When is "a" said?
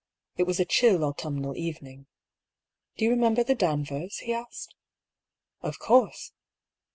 0.59-0.65